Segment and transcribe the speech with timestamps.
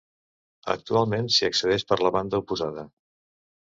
[0.75, 2.91] Actualment s'hi accedeix per la banda oposada.